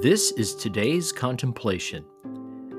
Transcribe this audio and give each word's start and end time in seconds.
This 0.00 0.30
is 0.30 0.54
today's 0.54 1.10
contemplation, 1.10 2.04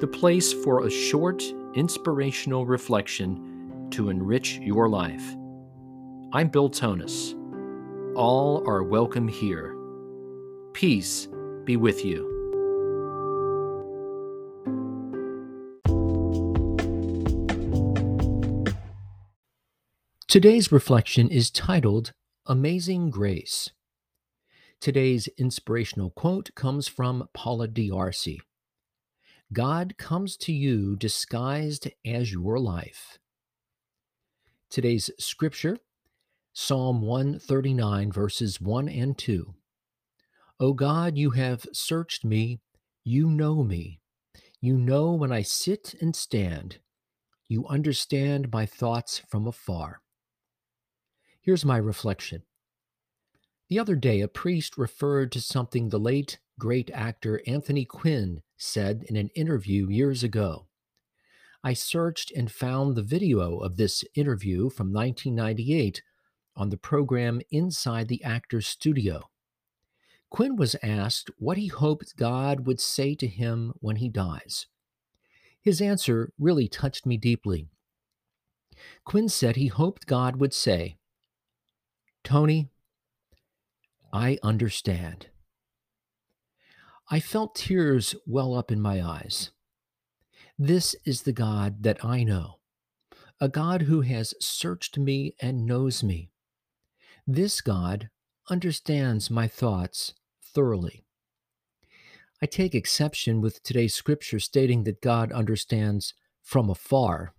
the 0.00 0.06
place 0.06 0.52
for 0.52 0.84
a 0.84 0.90
short, 0.90 1.42
inspirational 1.74 2.66
reflection 2.66 3.88
to 3.92 4.10
enrich 4.10 4.58
your 4.58 4.90
life. 4.90 5.24
I'm 6.34 6.48
Bill 6.48 6.68
Tonnis. 6.68 7.34
All 8.14 8.62
are 8.68 8.82
welcome 8.82 9.28
here. 9.28 9.74
Peace 10.74 11.26
be 11.64 11.78
with 11.78 12.04
you. 12.04 12.34
Today's 20.28 20.70
reflection 20.70 21.30
is 21.30 21.50
titled 21.50 22.12
Amazing 22.44 23.08
Grace. 23.08 23.70
Today's 24.80 25.28
inspirational 25.38 26.10
quote 26.10 26.54
comes 26.54 26.86
from 26.86 27.28
Paula 27.32 27.66
D'Arcy 27.66 28.40
God 29.52 29.96
comes 29.96 30.36
to 30.38 30.52
you 30.52 30.96
disguised 30.96 31.88
as 32.04 32.32
your 32.32 32.58
life. 32.58 33.18
Today's 34.70 35.10
scripture, 35.18 35.78
Psalm 36.52 37.00
139, 37.00 38.10
verses 38.10 38.60
1 38.60 38.88
and 38.88 39.16
2. 39.16 39.54
O 40.58 40.72
God, 40.72 41.16
you 41.16 41.30
have 41.30 41.66
searched 41.72 42.24
me, 42.24 42.60
you 43.04 43.28
know 43.28 43.62
me. 43.62 44.00
You 44.60 44.76
know 44.76 45.12
when 45.12 45.30
I 45.30 45.42
sit 45.42 45.94
and 46.00 46.16
stand. 46.16 46.78
You 47.46 47.66
understand 47.68 48.52
my 48.52 48.66
thoughts 48.66 49.22
from 49.28 49.46
afar. 49.46 50.00
Here's 51.40 51.64
my 51.64 51.76
reflection 51.76 52.42
the 53.68 53.78
other 53.78 53.96
day, 53.96 54.20
a 54.20 54.28
priest 54.28 54.78
referred 54.78 55.32
to 55.32 55.40
something 55.40 55.88
the 55.88 55.98
late 55.98 56.38
great 56.58 56.90
actor 56.94 57.42
Anthony 57.46 57.84
Quinn 57.84 58.42
said 58.56 59.04
in 59.08 59.16
an 59.16 59.28
interview 59.34 59.88
years 59.88 60.22
ago. 60.22 60.66
I 61.64 61.72
searched 61.72 62.30
and 62.30 62.50
found 62.50 62.94
the 62.94 63.02
video 63.02 63.58
of 63.58 63.76
this 63.76 64.04
interview 64.14 64.70
from 64.70 64.92
1998 64.92 66.02
on 66.54 66.70
the 66.70 66.76
program 66.76 67.40
Inside 67.50 68.08
the 68.08 68.22
Actor's 68.22 68.68
Studio. 68.68 69.24
Quinn 70.30 70.56
was 70.56 70.76
asked 70.82 71.30
what 71.38 71.58
he 71.58 71.66
hoped 71.66 72.16
God 72.16 72.66
would 72.66 72.80
say 72.80 73.14
to 73.16 73.26
him 73.26 73.72
when 73.80 73.96
he 73.96 74.08
dies. 74.08 74.66
His 75.60 75.80
answer 75.80 76.32
really 76.38 76.68
touched 76.68 77.04
me 77.04 77.16
deeply. 77.16 77.68
Quinn 79.04 79.28
said 79.28 79.56
he 79.56 79.66
hoped 79.66 80.06
God 80.06 80.36
would 80.36 80.54
say, 80.54 80.98
Tony, 82.22 82.70
I 84.16 84.38
understand. 84.42 85.26
I 87.10 87.20
felt 87.20 87.54
tears 87.54 88.14
well 88.26 88.54
up 88.54 88.72
in 88.72 88.80
my 88.80 89.02
eyes. 89.02 89.50
This 90.58 90.96
is 91.04 91.22
the 91.22 91.34
God 91.34 91.82
that 91.82 92.02
I 92.02 92.24
know, 92.24 92.60
a 93.42 93.50
God 93.50 93.82
who 93.82 94.00
has 94.00 94.32
searched 94.40 94.96
me 94.96 95.34
and 95.38 95.66
knows 95.66 96.02
me. 96.02 96.30
This 97.26 97.60
God 97.60 98.08
understands 98.48 99.30
my 99.30 99.46
thoughts 99.46 100.14
thoroughly. 100.42 101.04
I 102.40 102.46
take 102.46 102.74
exception 102.74 103.42
with 103.42 103.62
today's 103.62 103.92
scripture 103.92 104.40
stating 104.40 104.84
that 104.84 105.02
God 105.02 105.30
understands 105.30 106.14
from 106.42 106.70
afar. 106.70 107.34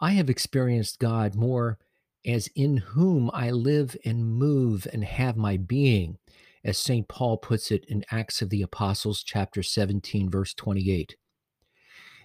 I 0.00 0.12
have 0.12 0.30
experienced 0.30 1.00
God 1.00 1.34
more 1.34 1.80
as 2.26 2.48
in 2.54 2.78
whom 2.78 3.30
I 3.32 3.50
live 3.50 3.96
and 4.04 4.24
move 4.24 4.86
and 4.92 5.04
have 5.04 5.36
my 5.36 5.56
being, 5.56 6.18
as 6.64 6.78
St. 6.78 7.08
Paul 7.08 7.38
puts 7.38 7.70
it 7.70 7.84
in 7.88 8.04
Acts 8.10 8.42
of 8.42 8.50
the 8.50 8.62
Apostles, 8.62 9.22
chapter 9.22 9.62
17, 9.62 10.28
verse 10.30 10.52
28. 10.54 11.16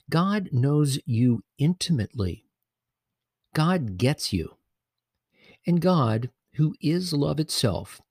God 0.09 0.49
knows 0.51 0.99
you 1.05 1.43
intimately. 1.57 2.45
God 3.53 3.97
gets 3.97 4.33
you. 4.33 4.57
And 5.65 5.81
God, 5.81 6.29
who 6.55 6.75
is 6.81 7.13
love 7.13 7.39
itself, 7.39 8.01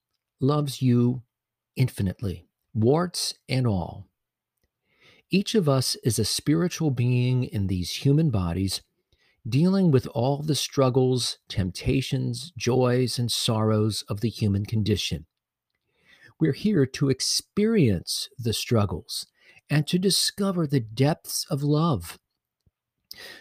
loves 0.41 0.83
you 0.83 1.23
infinitely, 1.77 2.47
warts 2.73 3.35
and 3.49 3.67
all. 3.67 4.09
Each 5.31 5.55
of 5.55 5.69
us 5.69 5.97
is 6.05 6.19
a 6.19 6.25
spiritual 6.25 6.91
being 6.91 7.45
in 7.45 7.67
these 7.67 7.91
human 7.97 8.31
bodies 8.31 8.83
dealing 9.49 9.91
with 9.91 10.07
all 10.09 10.43
the 10.43 10.55
struggles, 10.55 11.39
temptations, 11.49 12.53
joys, 12.57 13.19
and 13.19 13.31
sorrows 13.31 14.03
of 14.09 14.21
the 14.21 14.31
human 14.31 14.65
condition. 14.65 15.27
We're 16.41 16.53
here 16.53 16.87
to 16.87 17.11
experience 17.11 18.29
the 18.39 18.53
struggles 18.53 19.27
and 19.71 19.87
to 19.87 19.99
discover 19.99 20.67
the 20.67 20.81
depths 20.81 21.47
of 21.51 21.63
love. 21.63 22.19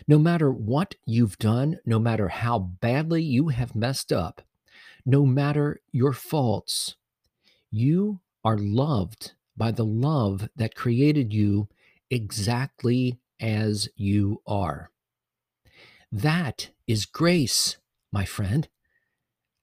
No 0.08 0.20
matter 0.20 0.52
what 0.52 0.96
you've 1.06 1.38
done, 1.38 1.80
no 1.86 2.00
matter 2.00 2.28
how 2.28 2.60
badly 2.60 3.24
you 3.24 3.48
have 3.48 3.76
messed 3.76 4.12
up, 4.12 4.42
no 5.06 5.26
matter 5.26 5.82
your 5.92 6.14
faults, 6.14 6.96
you 7.72 8.20
are 8.44 8.58
loved 8.58 9.34
by 9.58 9.72
the 9.72 9.86
love 9.86 10.50
that 10.56 10.76
created 10.76 11.34
you 11.34 11.68
exactly 12.10 13.20
as 13.40 13.90
you 13.96 14.42
are. 14.46 14.92
That 16.16 16.70
is 16.86 17.08
grace, 17.08 17.78
my 18.12 18.24
friend. 18.24 18.68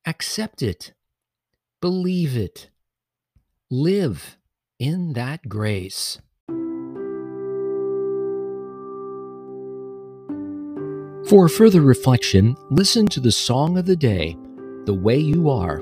Accept 0.05 0.65
it, 0.65 0.94
believe 1.81 2.37
it, 2.37 2.71
live 3.71 4.37
in 4.77 5.12
that 5.12 5.49
grace. 5.49 6.19
For 11.28 11.49
further 11.49 11.83
reflection, 11.83 12.56
listen 12.69 13.06
to 13.06 13.21
the 13.21 13.31
song 13.31 13.78
of 13.78 13.87
the 13.87 13.94
day, 13.94 14.37
The 14.87 14.94
Way 14.94 15.19
You 15.19 15.50
Are, 15.50 15.81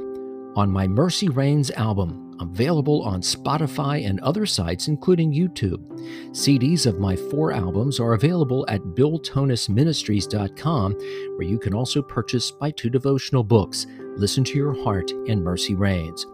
on 0.58 0.70
my 0.70 0.88
Mercy 0.88 1.28
Reigns 1.28 1.70
album 1.70 2.34
available 2.40 3.02
on 3.02 3.20
Spotify 3.20 4.08
and 4.08 4.18
other 4.20 4.44
sites, 4.44 4.88
including 4.88 5.32
YouTube. 5.32 5.86
CDs 6.30 6.84
of 6.84 6.98
my 6.98 7.14
four 7.14 7.52
albums 7.52 8.00
are 8.00 8.14
available 8.14 8.66
at 8.68 8.80
BillTonnisMinistries.com, 8.80 10.92
where 10.92 11.46
you 11.46 11.60
can 11.60 11.74
also 11.74 12.02
purchase 12.02 12.52
my 12.60 12.72
two 12.72 12.90
devotional 12.90 13.44
books, 13.44 13.86
Listen 14.16 14.42
to 14.44 14.56
Your 14.56 14.74
Heart 14.82 15.12
and 15.28 15.44
Mercy 15.44 15.76
Reigns. 15.76 16.26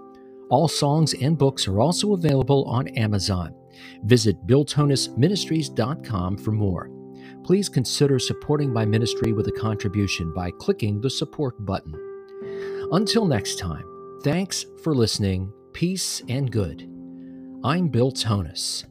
All 0.49 0.69
songs 0.69 1.12
and 1.15 1.37
books 1.37 1.69
are 1.69 1.81
also 1.81 2.15
available 2.15 2.65
on 2.65 2.89
Amazon. 2.89 3.55
Visit 4.05 4.47
BillTonnisMinistries.com 4.47 6.39
for 6.39 6.53
more. 6.53 6.91
Please 7.45 7.69
consider 7.69 8.19
supporting 8.19 8.73
my 8.73 8.87
ministry 8.87 9.35
with 9.35 9.49
a 9.49 9.53
contribution 9.53 10.33
by 10.33 10.51
clicking 10.53 11.03
the 11.03 11.11
support 11.11 11.62
button. 11.67 11.95
Until 12.93 13.27
next 13.27 13.59
time, 13.59 13.85
thanks 14.25 14.65
for 14.83 14.95
listening 14.95 15.53
peace, 15.75 16.23
and 16.29 16.51
good. 16.51 16.89
I'm 17.65 17.89
Bill 17.89 18.12
Tonnis. 18.12 18.85